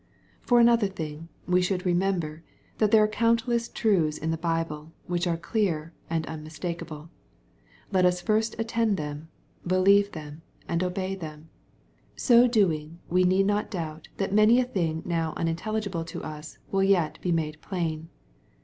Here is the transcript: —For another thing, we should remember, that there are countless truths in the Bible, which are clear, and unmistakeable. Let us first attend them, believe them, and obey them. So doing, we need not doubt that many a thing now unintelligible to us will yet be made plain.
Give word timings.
—For 0.47 0.59
another 0.59 0.87
thing, 0.87 1.29
we 1.47 1.61
should 1.61 1.85
remember, 1.85 2.41
that 2.79 2.89
there 2.89 3.03
are 3.03 3.07
countless 3.07 3.69
truths 3.69 4.17
in 4.17 4.31
the 4.31 4.35
Bible, 4.35 4.91
which 5.05 5.27
are 5.27 5.37
clear, 5.37 5.93
and 6.09 6.25
unmistakeable. 6.25 7.11
Let 7.91 8.03
us 8.07 8.19
first 8.19 8.55
attend 8.57 8.97
them, 8.97 9.27
believe 9.67 10.13
them, 10.13 10.41
and 10.67 10.83
obey 10.83 11.13
them. 11.13 11.49
So 12.15 12.47
doing, 12.47 12.97
we 13.11 13.25
need 13.25 13.45
not 13.45 13.69
doubt 13.69 14.07
that 14.17 14.33
many 14.33 14.59
a 14.59 14.65
thing 14.65 15.03
now 15.05 15.35
unintelligible 15.37 16.05
to 16.05 16.23
us 16.23 16.57
will 16.71 16.81
yet 16.81 17.21
be 17.21 17.31
made 17.31 17.61
plain. 17.61 18.09